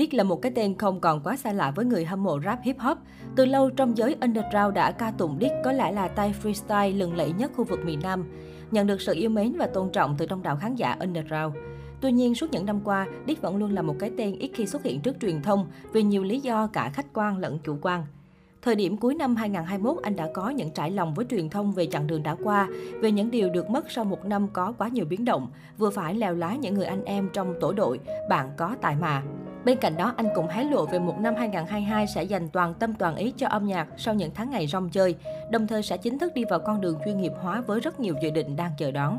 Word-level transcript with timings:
Dick 0.00 0.14
là 0.14 0.24
một 0.24 0.42
cái 0.42 0.52
tên 0.54 0.78
không 0.78 1.00
còn 1.00 1.20
quá 1.20 1.36
xa 1.36 1.52
lạ 1.52 1.70
với 1.70 1.84
người 1.84 2.04
hâm 2.04 2.22
mộ 2.22 2.40
rap 2.44 2.58
hip 2.62 2.78
hop. 2.78 2.98
Từ 3.36 3.44
lâu 3.44 3.70
trong 3.70 3.96
giới 3.96 4.16
underground 4.20 4.74
đã 4.74 4.92
ca 4.92 5.10
tụng 5.18 5.38
Dick 5.40 5.54
có 5.64 5.72
lẽ 5.72 5.92
là 5.92 6.08
tay 6.08 6.34
freestyle 6.42 6.98
lừng 6.98 7.16
lẫy 7.16 7.32
nhất 7.32 7.50
khu 7.56 7.64
vực 7.64 7.84
miền 7.84 8.00
Nam, 8.02 8.24
nhận 8.70 8.86
được 8.86 9.00
sự 9.00 9.14
yêu 9.14 9.30
mến 9.30 9.52
và 9.58 9.66
tôn 9.66 9.90
trọng 9.92 10.14
từ 10.18 10.26
đông 10.26 10.42
đảo 10.42 10.56
khán 10.56 10.74
giả 10.74 10.96
underground. 11.00 11.56
Tuy 12.00 12.12
nhiên, 12.12 12.34
suốt 12.34 12.50
những 12.52 12.66
năm 12.66 12.80
qua, 12.84 13.06
Dick 13.26 13.42
vẫn 13.42 13.56
luôn 13.56 13.72
là 13.72 13.82
một 13.82 13.96
cái 13.98 14.10
tên 14.18 14.38
ít 14.38 14.50
khi 14.54 14.66
xuất 14.66 14.82
hiện 14.82 15.00
trước 15.00 15.16
truyền 15.20 15.42
thông 15.42 15.66
vì 15.92 16.02
nhiều 16.02 16.22
lý 16.22 16.40
do 16.40 16.66
cả 16.66 16.90
khách 16.94 17.06
quan 17.14 17.38
lẫn 17.38 17.58
chủ 17.58 17.78
quan. 17.82 18.06
Thời 18.62 18.74
điểm 18.74 18.96
cuối 18.96 19.14
năm 19.14 19.36
2021, 19.36 20.02
anh 20.02 20.16
đã 20.16 20.28
có 20.34 20.50
những 20.50 20.70
trải 20.70 20.90
lòng 20.90 21.14
với 21.14 21.26
truyền 21.30 21.50
thông 21.50 21.72
về 21.72 21.86
chặng 21.86 22.06
đường 22.06 22.22
đã 22.22 22.36
qua, 22.44 22.68
về 23.00 23.10
những 23.10 23.30
điều 23.30 23.50
được 23.50 23.70
mất 23.70 23.90
sau 23.90 24.04
một 24.04 24.24
năm 24.24 24.48
có 24.52 24.72
quá 24.78 24.88
nhiều 24.88 25.04
biến 25.04 25.24
động, 25.24 25.50
vừa 25.78 25.90
phải 25.90 26.14
lèo 26.14 26.34
lá 26.34 26.54
những 26.54 26.74
người 26.74 26.86
anh 26.86 27.04
em 27.04 27.28
trong 27.32 27.54
tổ 27.60 27.72
đội, 27.72 28.00
bạn 28.28 28.50
có 28.56 28.76
tài 28.80 28.96
mà. 28.96 29.22
Bên 29.64 29.78
cạnh 29.78 29.96
đó, 29.96 30.14
anh 30.16 30.28
cũng 30.34 30.46
hé 30.46 30.64
lộ 30.64 30.86
về 30.86 30.98
một 30.98 31.20
năm 31.20 31.34
2022 31.34 32.06
sẽ 32.06 32.22
dành 32.22 32.48
toàn 32.48 32.74
tâm 32.74 32.94
toàn 32.94 33.16
ý 33.16 33.32
cho 33.36 33.46
âm 33.46 33.66
nhạc 33.66 33.88
sau 33.96 34.14
những 34.14 34.30
tháng 34.34 34.50
ngày 34.50 34.66
rong 34.66 34.90
chơi, 34.90 35.14
đồng 35.50 35.66
thời 35.66 35.82
sẽ 35.82 35.96
chính 35.96 36.18
thức 36.18 36.34
đi 36.34 36.44
vào 36.50 36.58
con 36.58 36.80
đường 36.80 36.98
chuyên 37.04 37.20
nghiệp 37.20 37.32
hóa 37.40 37.60
với 37.60 37.80
rất 37.80 38.00
nhiều 38.00 38.14
dự 38.22 38.30
định 38.30 38.56
đang 38.56 38.70
chờ 38.78 38.90
đón. 38.90 39.18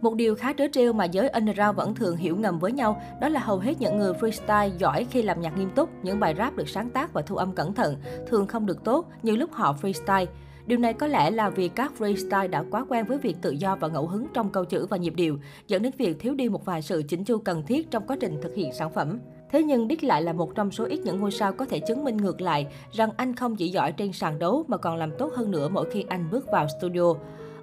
Một 0.00 0.14
điều 0.14 0.34
khá 0.34 0.52
trớ 0.52 0.64
trêu 0.72 0.92
mà 0.92 1.04
giới 1.04 1.28
underground 1.28 1.76
vẫn 1.76 1.94
thường 1.94 2.16
hiểu 2.16 2.36
ngầm 2.36 2.58
với 2.58 2.72
nhau 2.72 3.02
đó 3.20 3.28
là 3.28 3.40
hầu 3.40 3.58
hết 3.58 3.80
những 3.80 3.98
người 3.98 4.12
freestyle 4.12 4.76
giỏi 4.78 5.06
khi 5.10 5.22
làm 5.22 5.40
nhạc 5.40 5.58
nghiêm 5.58 5.70
túc, 5.70 5.90
những 6.02 6.20
bài 6.20 6.34
rap 6.38 6.56
được 6.56 6.68
sáng 6.68 6.90
tác 6.90 7.12
và 7.12 7.22
thu 7.22 7.36
âm 7.36 7.52
cẩn 7.52 7.74
thận 7.74 7.96
thường 8.26 8.46
không 8.46 8.66
được 8.66 8.84
tốt 8.84 9.06
như 9.22 9.36
lúc 9.36 9.52
họ 9.52 9.76
freestyle. 9.82 10.26
Điều 10.66 10.78
này 10.78 10.92
có 10.92 11.06
lẽ 11.06 11.30
là 11.30 11.50
vì 11.50 11.68
các 11.68 11.92
freestyle 11.98 12.50
đã 12.50 12.64
quá 12.70 12.84
quen 12.88 13.04
với 13.06 13.18
việc 13.18 13.36
tự 13.42 13.50
do 13.50 13.76
và 13.76 13.88
ngẫu 13.88 14.06
hứng 14.06 14.26
trong 14.34 14.50
câu 14.50 14.64
chữ 14.64 14.86
và 14.86 14.96
nhịp 14.96 15.14
điệu, 15.16 15.38
dẫn 15.66 15.82
đến 15.82 15.92
việc 15.98 16.20
thiếu 16.20 16.34
đi 16.34 16.48
một 16.48 16.64
vài 16.64 16.82
sự 16.82 17.02
chỉnh 17.08 17.24
chu 17.24 17.38
cần 17.38 17.62
thiết 17.66 17.90
trong 17.90 18.06
quá 18.06 18.16
trình 18.20 18.40
thực 18.42 18.54
hiện 18.54 18.72
sản 18.72 18.92
phẩm. 18.92 19.18
Thế 19.50 19.62
nhưng 19.62 19.88
Đích 19.88 20.04
lại 20.04 20.22
là 20.22 20.32
một 20.32 20.54
trong 20.54 20.70
số 20.70 20.84
ít 20.84 21.00
những 21.04 21.20
ngôi 21.20 21.30
sao 21.30 21.52
có 21.52 21.64
thể 21.64 21.80
chứng 21.80 22.04
minh 22.04 22.16
ngược 22.16 22.40
lại 22.40 22.66
rằng 22.92 23.10
anh 23.16 23.36
không 23.36 23.56
chỉ 23.56 23.68
giỏi 23.68 23.92
trên 23.92 24.12
sàn 24.12 24.38
đấu 24.38 24.64
mà 24.68 24.76
còn 24.76 24.96
làm 24.96 25.10
tốt 25.18 25.32
hơn 25.34 25.50
nữa 25.50 25.68
mỗi 25.68 25.90
khi 25.90 26.04
anh 26.08 26.30
bước 26.30 26.46
vào 26.52 26.66
studio. 26.80 27.14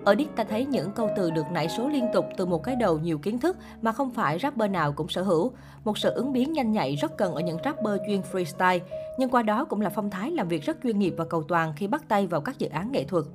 Ở 0.04 0.16
Đích 0.16 0.36
ta 0.36 0.44
thấy 0.44 0.66
những 0.66 0.92
câu 0.92 1.10
từ 1.18 1.32
được 1.32 1.46
nảy 1.52 1.70
số 1.70 1.88
liên 1.88 2.06
tục 2.14 2.26
từ 2.38 2.46
một 2.46 2.64
cái 2.64 2.76
đầu 2.76 3.00
nhiều 3.00 3.18
kiến 3.18 3.40
thức 3.40 3.58
mà 3.82 3.92
không 3.92 4.12
phải 4.12 4.40
rapper 4.40 4.72
nào 4.72 4.92
cũng 4.92 5.08
sở 5.08 5.22
hữu. 5.22 5.52
Một 5.84 5.98
sự 5.98 6.10
ứng 6.10 6.34
biến 6.34 6.54
nhanh 6.54 6.72
nhạy 6.72 6.96
rất 6.96 7.18
cần 7.18 7.34
ở 7.34 7.42
những 7.42 7.58
rapper 7.66 8.02
chuyên 8.08 8.22
freestyle, 8.32 8.80
nhưng 9.20 9.30
qua 9.30 9.44
đó 9.44 9.66
cũng 9.66 9.82
là 9.82 9.90
phong 9.90 10.10
thái 10.10 10.32
làm 10.32 10.48
việc 10.48 10.64
rất 10.64 10.78
chuyên 10.84 11.00
nghiệp 11.00 11.14
và 11.18 11.26
cầu 11.26 11.44
toàn 11.44 11.74
khi 11.76 11.88
bắt 11.88 12.04
tay 12.08 12.28
vào 12.28 12.42
các 12.42 12.60
dự 12.60 12.70
án 12.70 12.92
nghệ 12.92 13.04
thuật. 13.04 13.26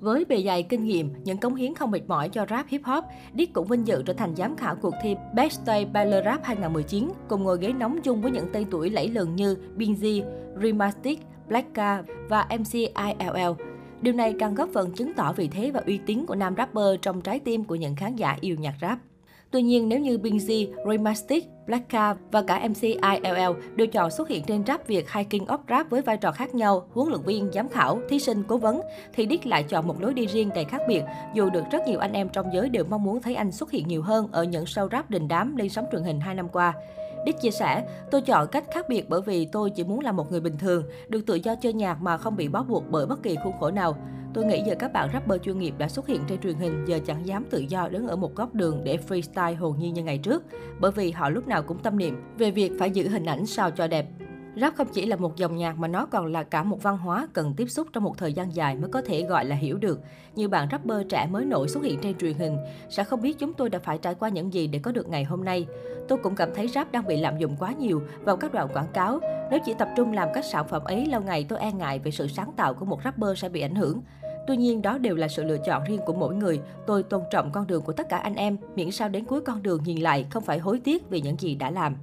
Với 0.00 0.24
bề 0.24 0.42
dày 0.42 0.62
kinh 0.62 0.84
nghiệm, 0.84 1.10
những 1.24 1.38
cống 1.38 1.54
hiến 1.54 1.74
không 1.74 1.90
mệt 1.90 2.00
mỏi 2.06 2.28
cho 2.28 2.46
rap 2.50 2.68
hip 2.68 2.84
hop, 2.84 3.04
Dick 3.38 3.52
cũng 3.52 3.66
vinh 3.66 3.86
dự 3.86 4.02
trở 4.02 4.12
thành 4.12 4.36
giám 4.36 4.56
khảo 4.56 4.76
cuộc 4.76 4.94
thi 5.02 5.16
Best 5.34 5.60
Day 5.66 5.84
Baller 5.84 6.24
Rap 6.24 6.44
2019, 6.44 7.08
cùng 7.28 7.42
ngồi 7.42 7.58
ghế 7.60 7.72
nóng 7.72 8.00
chung 8.02 8.22
với 8.22 8.30
những 8.30 8.46
tên 8.52 8.66
tuổi 8.70 8.90
lẫy 8.90 9.08
lừng 9.08 9.36
như 9.36 9.56
Binz, 9.76 10.24
Rimastic, 10.62 11.20
Blacka 11.48 12.02
và 12.28 12.48
MC 12.58 12.72
ILL. 12.72 13.52
Điều 14.00 14.14
này 14.14 14.34
càng 14.38 14.54
góp 14.54 14.68
phần 14.74 14.92
chứng 14.92 15.14
tỏ 15.14 15.32
vị 15.32 15.48
thế 15.48 15.70
và 15.70 15.82
uy 15.86 15.98
tín 16.06 16.26
của 16.26 16.34
nam 16.34 16.54
rapper 16.56 16.84
trong 17.02 17.20
trái 17.20 17.38
tim 17.38 17.64
của 17.64 17.74
những 17.74 17.96
khán 17.96 18.16
giả 18.16 18.36
yêu 18.40 18.56
nhạc 18.56 18.74
rap. 18.80 18.98
Tuy 19.50 19.62
nhiên, 19.62 19.88
nếu 19.88 20.00
như 20.00 20.18
Binzy, 20.18 20.72
Raymastic, 20.86 21.44
Blacka 21.68 22.14
và 22.30 22.42
cả 22.42 22.68
MC 22.68 22.82
ILL 22.82 23.52
đều 23.76 23.86
chọn 23.86 24.10
xuất 24.10 24.28
hiện 24.28 24.44
trên 24.44 24.64
Rap 24.66 24.86
Việt 24.86 25.10
hay 25.10 25.24
King 25.24 25.44
of 25.44 25.58
Rap 25.68 25.90
với 25.90 26.02
vai 26.02 26.16
trò 26.16 26.32
khác 26.32 26.54
nhau, 26.54 26.86
huấn 26.92 27.08
luyện 27.08 27.22
viên, 27.22 27.50
giám 27.52 27.68
khảo, 27.68 28.00
thí 28.08 28.18
sinh, 28.18 28.42
cố 28.48 28.56
vấn, 28.56 28.80
thì 29.12 29.26
Đích 29.26 29.46
lại 29.46 29.62
chọn 29.62 29.86
một 29.86 30.00
lối 30.00 30.14
đi 30.14 30.26
riêng 30.26 30.50
đầy 30.54 30.64
khác 30.64 30.80
biệt, 30.88 31.02
dù 31.34 31.50
được 31.50 31.64
rất 31.72 31.82
nhiều 31.86 31.98
anh 31.98 32.12
em 32.12 32.28
trong 32.28 32.46
giới 32.54 32.68
đều 32.68 32.84
mong 32.84 33.04
muốn 33.04 33.22
thấy 33.22 33.34
anh 33.34 33.52
xuất 33.52 33.70
hiện 33.70 33.88
nhiều 33.88 34.02
hơn 34.02 34.28
ở 34.32 34.44
những 34.44 34.64
show 34.64 34.88
rap 34.92 35.10
đình 35.10 35.28
đám 35.28 35.56
lên 35.56 35.68
sóng 35.68 35.84
truyền 35.92 36.02
hình 36.02 36.20
2 36.20 36.34
năm 36.34 36.48
qua. 36.48 36.74
Đích 37.24 37.40
chia 37.40 37.50
sẻ, 37.50 37.88
tôi 38.10 38.22
chọn 38.22 38.48
cách 38.48 38.64
khác 38.70 38.88
biệt 38.88 39.08
bởi 39.08 39.20
vì 39.22 39.46
tôi 39.46 39.70
chỉ 39.70 39.84
muốn 39.84 40.00
là 40.00 40.12
một 40.12 40.30
người 40.30 40.40
bình 40.40 40.58
thường, 40.58 40.84
được 41.08 41.26
tự 41.26 41.34
do 41.34 41.54
chơi 41.54 41.72
nhạc 41.72 42.02
mà 42.02 42.16
không 42.16 42.36
bị 42.36 42.48
bó 42.48 42.62
buộc 42.62 42.84
bởi 42.90 43.06
bất 43.06 43.22
kỳ 43.22 43.36
khuôn 43.44 43.58
khổ 43.60 43.70
nào. 43.70 43.96
Tôi 44.34 44.44
nghĩ 44.44 44.62
giờ 44.66 44.74
các 44.78 44.92
bạn 44.92 45.08
rapper 45.12 45.42
chuyên 45.42 45.58
nghiệp 45.58 45.74
đã 45.78 45.88
xuất 45.88 46.06
hiện 46.06 46.22
trên 46.28 46.40
truyền 46.40 46.54
hình 46.54 46.84
giờ 46.84 46.98
chẳng 47.06 47.26
dám 47.26 47.44
tự 47.50 47.58
do 47.58 47.88
đứng 47.88 48.08
ở 48.08 48.16
một 48.16 48.34
góc 48.34 48.54
đường 48.54 48.84
để 48.84 48.98
freestyle 49.08 49.56
hồn 49.56 49.76
nhiên 49.78 49.94
như 49.94 50.02
ngày 50.02 50.18
trước, 50.18 50.42
bởi 50.80 50.92
vì 50.92 51.10
họ 51.10 51.30
lúc 51.30 51.48
nào 51.48 51.62
cũng 51.62 51.78
tâm 51.78 51.98
niệm 51.98 52.22
về 52.38 52.50
việc 52.50 52.72
phải 52.78 52.90
giữ 52.90 53.08
hình 53.08 53.24
ảnh 53.24 53.46
sao 53.46 53.70
cho 53.70 53.86
đẹp. 53.86 54.06
Rap 54.60 54.76
không 54.76 54.86
chỉ 54.92 55.06
là 55.06 55.16
một 55.16 55.36
dòng 55.36 55.56
nhạc 55.56 55.78
mà 55.78 55.88
nó 55.88 56.06
còn 56.06 56.32
là 56.32 56.42
cả 56.42 56.62
một 56.62 56.82
văn 56.82 56.98
hóa 56.98 57.28
cần 57.32 57.54
tiếp 57.56 57.66
xúc 57.66 57.86
trong 57.92 58.04
một 58.04 58.18
thời 58.18 58.32
gian 58.32 58.54
dài 58.54 58.76
mới 58.76 58.90
có 58.90 59.02
thể 59.02 59.22
gọi 59.22 59.44
là 59.44 59.56
hiểu 59.56 59.78
được. 59.78 60.00
Như 60.34 60.48
bạn 60.48 60.68
rapper 60.72 61.06
trẻ 61.08 61.28
mới 61.30 61.44
nổi 61.44 61.68
xuất 61.68 61.84
hiện 61.84 61.98
trên 62.02 62.18
truyền 62.18 62.34
hình, 62.34 62.56
sẽ 62.90 63.04
không 63.04 63.22
biết 63.22 63.38
chúng 63.38 63.52
tôi 63.52 63.70
đã 63.70 63.78
phải 63.78 63.98
trải 63.98 64.14
qua 64.14 64.28
những 64.28 64.52
gì 64.52 64.66
để 64.66 64.78
có 64.78 64.92
được 64.92 65.08
ngày 65.08 65.24
hôm 65.24 65.44
nay. 65.44 65.66
Tôi 66.08 66.18
cũng 66.22 66.34
cảm 66.34 66.54
thấy 66.54 66.68
rap 66.68 66.92
đang 66.92 67.06
bị 67.06 67.16
lạm 67.16 67.38
dụng 67.38 67.56
quá 67.58 67.72
nhiều 67.72 68.02
vào 68.22 68.36
các 68.36 68.52
đoạn 68.52 68.68
quảng 68.74 68.92
cáo. 68.92 69.20
Nếu 69.50 69.60
chỉ 69.64 69.74
tập 69.78 69.88
trung 69.96 70.12
làm 70.12 70.28
các 70.34 70.44
sản 70.44 70.68
phẩm 70.68 70.84
ấy 70.84 71.06
lâu 71.06 71.20
ngày 71.20 71.46
tôi 71.48 71.58
e 71.58 71.72
ngại 71.72 71.98
về 71.98 72.10
sự 72.10 72.28
sáng 72.28 72.52
tạo 72.56 72.74
của 72.74 72.84
một 72.84 73.00
rapper 73.04 73.38
sẽ 73.38 73.48
bị 73.48 73.60
ảnh 73.60 73.74
hưởng. 73.74 74.00
Tuy 74.46 74.56
nhiên, 74.56 74.82
đó 74.82 74.98
đều 74.98 75.16
là 75.16 75.28
sự 75.28 75.44
lựa 75.44 75.58
chọn 75.66 75.84
riêng 75.84 76.00
của 76.06 76.12
mỗi 76.12 76.34
người. 76.34 76.60
Tôi 76.86 77.02
tôn 77.02 77.22
trọng 77.30 77.50
con 77.52 77.66
đường 77.66 77.82
của 77.82 77.92
tất 77.92 78.08
cả 78.08 78.16
anh 78.16 78.34
em, 78.34 78.56
miễn 78.76 78.90
sao 78.90 79.08
đến 79.08 79.24
cuối 79.24 79.40
con 79.40 79.62
đường 79.62 79.82
nhìn 79.84 79.98
lại, 79.98 80.26
không 80.30 80.44
phải 80.44 80.58
hối 80.58 80.80
tiếc 80.84 81.10
vì 81.10 81.20
những 81.20 81.36
gì 81.38 81.54
đã 81.54 81.70
làm. 81.70 81.96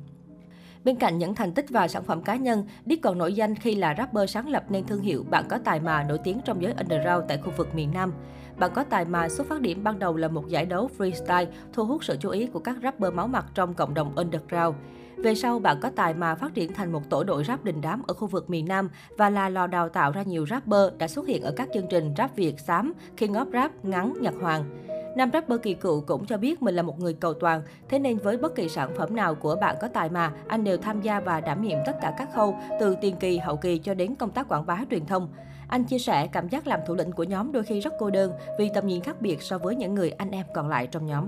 Bên 0.86 0.96
cạnh 0.96 1.18
những 1.18 1.36
thành 1.36 1.52
tích 1.52 1.66
và 1.70 1.88
sản 1.88 2.04
phẩm 2.04 2.22
cá 2.22 2.36
nhân, 2.36 2.64
Dick 2.86 3.04
còn 3.04 3.18
nổi 3.18 3.34
danh 3.34 3.56
khi 3.56 3.76
là 3.76 3.96
rapper 3.98 4.30
sáng 4.30 4.50
lập 4.50 4.64
nên 4.70 4.86
thương 4.86 5.02
hiệu 5.02 5.26
Bạn 5.30 5.46
có 5.50 5.58
tài 5.64 5.80
mà 5.80 6.04
nổi 6.04 6.20
tiếng 6.24 6.40
trong 6.46 6.62
giới 6.62 6.74
underground 6.74 7.26
tại 7.28 7.38
khu 7.38 7.52
vực 7.58 7.76
miền 7.76 7.92
Nam. 7.94 8.14
Bạn 8.58 8.72
có 8.74 8.84
tài 8.84 9.06
mà 9.06 9.30
xuất 9.30 9.48
phát 9.48 9.62
điểm 9.62 9.84
ban 9.84 10.00
đầu 10.00 10.16
là 10.16 10.28
một 10.28 10.48
giải 10.48 10.66
đấu 10.66 10.90
freestyle 10.98 11.46
thu 11.74 11.86
hút 11.86 12.04
sự 12.04 12.18
chú 12.20 12.30
ý 12.30 12.48
của 12.48 12.60
các 12.60 12.76
rapper 12.84 13.14
máu 13.14 13.28
mặt 13.28 13.46
trong 13.54 13.74
cộng 13.74 13.94
đồng 13.94 14.16
underground. 14.16 14.76
Về 15.18 15.36
sau, 15.36 15.60
bạn 15.60 15.78
có 15.82 15.90
tài 15.96 16.14
mà 16.14 16.36
phát 16.36 16.54
triển 16.54 16.74
thành 16.74 16.92
một 16.92 17.10
tổ 17.10 17.24
đội 17.24 17.44
rap 17.44 17.64
đình 17.64 17.82
đám 17.82 18.04
ở 18.08 18.14
khu 18.14 18.28
vực 18.28 18.50
miền 18.50 18.66
Nam 18.68 18.90
và 19.18 19.30
là 19.30 19.50
lò 19.50 19.68
đào 19.68 19.90
tạo 19.90 20.12
ra 20.12 20.24
nhiều 20.24 20.46
rapper 20.46 20.98
đã 20.98 21.08
xuất 21.08 21.28
hiện 21.28 21.42
ở 21.42 21.52
các 21.52 21.70
chương 21.74 21.88
trình 21.90 22.14
rap 22.18 22.36
Việt, 22.36 22.60
Xám, 22.60 22.94
King 23.18 23.34
of 23.34 23.52
Rap, 23.54 23.86
Ngắn, 23.86 24.14
Nhật 24.22 24.34
Hoàng. 24.42 24.86
Nam 25.16 25.30
rapper 25.34 25.62
kỳ 25.62 25.74
cựu 25.74 26.02
cũng 26.02 26.26
cho 26.26 26.38
biết 26.38 26.62
mình 26.62 26.76
là 26.76 26.82
một 26.82 27.00
người 27.00 27.14
cầu 27.14 27.34
toàn, 27.34 27.62
thế 27.90 28.00
nên 28.00 28.18
với 28.18 28.38
bất 28.38 28.56
kỳ 28.56 28.70
sản 28.70 28.92
phẩm 28.98 29.16
nào 29.16 29.36
của 29.36 29.56
bạn 29.56 29.76
có 29.82 29.88
tài 29.88 30.10
mà, 30.10 30.32
anh 30.48 30.64
đều 30.64 30.78
tham 30.78 31.02
gia 31.02 31.20
và 31.20 31.42
đảm 31.42 31.62
nhiệm 31.62 31.78
tất 31.86 31.94
cả 32.02 32.14
các 32.18 32.30
khâu, 32.36 32.56
từ 32.80 32.96
tiền 33.02 33.16
kỳ, 33.20 33.38
hậu 33.38 33.58
kỳ 33.58 33.78
cho 33.78 33.94
đến 33.94 34.16
công 34.16 34.32
tác 34.32 34.48
quảng 34.48 34.66
bá 34.66 34.82
truyền 34.92 35.06
thông. 35.06 35.30
Anh 35.68 35.84
chia 35.84 36.00
sẻ 36.00 36.28
cảm 36.28 36.50
giác 36.50 36.68
làm 36.68 36.80
thủ 36.88 36.96
lĩnh 36.96 37.12
của 37.12 37.24
nhóm 37.24 37.52
đôi 37.52 37.64
khi 37.64 37.80
rất 37.80 37.94
cô 38.00 38.10
đơn 38.10 38.32
vì 38.60 38.70
tầm 38.74 38.88
nhìn 38.88 39.02
khác 39.02 39.22
biệt 39.22 39.42
so 39.42 39.58
với 39.58 39.76
những 39.76 39.96
người 39.96 40.12
anh 40.12 40.32
em 40.32 40.46
còn 40.54 40.70
lại 40.70 40.88
trong 40.88 41.06
nhóm. 41.06 41.28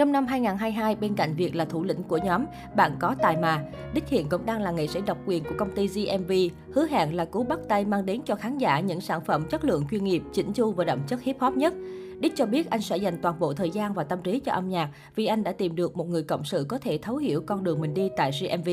Trong 0.00 0.12
năm 0.12 0.26
2022, 0.26 0.96
bên 0.96 1.14
cạnh 1.14 1.34
việc 1.34 1.54
là 1.54 1.64
thủ 1.64 1.84
lĩnh 1.84 2.02
của 2.02 2.18
nhóm 2.24 2.44
Bạn 2.76 2.96
có 2.98 3.14
tài 3.22 3.36
mà, 3.36 3.62
Đích 3.94 4.08
hiện 4.08 4.28
cũng 4.28 4.46
đang 4.46 4.62
là 4.62 4.70
nghệ 4.70 4.86
sĩ 4.86 5.00
độc 5.06 5.18
quyền 5.26 5.44
của 5.44 5.54
công 5.58 5.70
ty 5.70 5.86
GMV, 5.86 6.32
hứa 6.72 6.86
hẹn 6.86 7.16
là 7.16 7.24
cú 7.24 7.42
bắt 7.42 7.58
tay 7.68 7.84
mang 7.84 8.06
đến 8.06 8.20
cho 8.24 8.34
khán 8.34 8.58
giả 8.58 8.80
những 8.80 9.00
sản 9.00 9.20
phẩm 9.24 9.44
chất 9.50 9.64
lượng 9.64 9.84
chuyên 9.90 10.04
nghiệp, 10.04 10.22
chỉnh 10.32 10.52
chu 10.52 10.72
và 10.72 10.84
đậm 10.84 10.98
chất 11.06 11.22
hip 11.22 11.40
hop 11.40 11.56
nhất. 11.56 11.74
Đích 12.20 12.36
cho 12.36 12.46
biết 12.46 12.70
anh 12.70 12.82
sẽ 12.82 12.96
dành 12.96 13.18
toàn 13.22 13.38
bộ 13.38 13.52
thời 13.52 13.70
gian 13.70 13.94
và 13.94 14.04
tâm 14.04 14.18
trí 14.22 14.40
cho 14.40 14.52
âm 14.52 14.68
nhạc 14.68 14.90
vì 15.14 15.26
anh 15.26 15.44
đã 15.44 15.52
tìm 15.52 15.76
được 15.76 15.96
một 15.96 16.08
người 16.08 16.22
cộng 16.22 16.44
sự 16.44 16.66
có 16.68 16.78
thể 16.78 16.98
thấu 17.02 17.16
hiểu 17.16 17.42
con 17.46 17.64
đường 17.64 17.80
mình 17.80 17.94
đi 17.94 18.10
tại 18.16 18.30
GMV. 18.40 18.68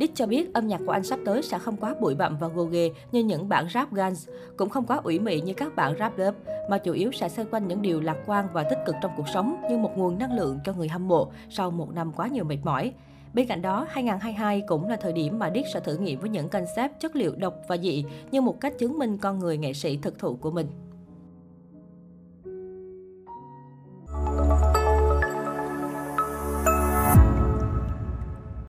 Dick 0.00 0.16
cho 0.16 0.26
biết 0.26 0.54
âm 0.54 0.68
nhạc 0.68 0.80
của 0.86 0.92
anh 0.92 1.04
sắp 1.04 1.18
tới 1.24 1.42
sẽ 1.42 1.58
không 1.58 1.76
quá 1.76 1.94
bụi 2.00 2.14
bặm 2.14 2.36
và 2.38 2.48
gồ 2.48 2.64
ghề 2.64 2.90
như 3.12 3.20
những 3.20 3.48
bản 3.48 3.66
rap 3.74 3.92
Guns, 3.92 4.28
cũng 4.56 4.68
không 4.68 4.86
quá 4.86 5.00
ủy 5.04 5.18
mị 5.18 5.40
như 5.40 5.54
các 5.54 5.76
bản 5.76 5.94
rap 5.98 6.18
love, 6.18 6.38
mà 6.70 6.78
chủ 6.78 6.92
yếu 6.92 7.12
sẽ 7.12 7.28
xoay 7.28 7.48
quanh 7.50 7.68
những 7.68 7.82
điều 7.82 8.00
lạc 8.00 8.16
quan 8.26 8.46
và 8.52 8.62
tích 8.62 8.78
cực 8.86 8.94
trong 9.02 9.12
cuộc 9.16 9.28
sống 9.28 9.62
như 9.70 9.76
một 9.76 9.90
nguồn 9.96 10.18
năng 10.18 10.36
lượng 10.36 10.58
cho 10.64 10.72
người 10.72 10.88
hâm 10.88 11.08
mộ 11.08 11.30
sau 11.50 11.70
một 11.70 11.94
năm 11.94 12.12
quá 12.12 12.28
nhiều 12.28 12.44
mệt 12.44 12.58
mỏi. 12.62 12.92
Bên 13.34 13.46
cạnh 13.46 13.62
đó, 13.62 13.86
2022 13.90 14.62
cũng 14.66 14.88
là 14.88 14.96
thời 14.96 15.12
điểm 15.12 15.38
mà 15.38 15.50
Dick 15.54 15.68
sẽ 15.74 15.80
thử 15.80 15.96
nghiệm 15.96 16.20
với 16.20 16.30
những 16.30 16.48
concept 16.48 17.00
chất 17.00 17.16
liệu 17.16 17.34
độc 17.36 17.54
và 17.68 17.76
dị 17.76 18.04
như 18.30 18.40
một 18.40 18.60
cách 18.60 18.78
chứng 18.78 18.98
minh 18.98 19.18
con 19.18 19.38
người 19.38 19.58
nghệ 19.58 19.72
sĩ 19.72 19.96
thực 19.96 20.18
thụ 20.18 20.36
của 20.36 20.50
mình. 20.50 20.66